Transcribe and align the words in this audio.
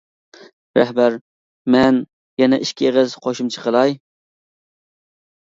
رەھبەر: 0.77 1.17
مەن 1.75 1.99
يەنە 2.43 2.59
ئىككى 2.65 2.89
ئېغىز 2.89 3.15
قوشۇمچە 3.27 3.67
قىلاي. 3.67 3.95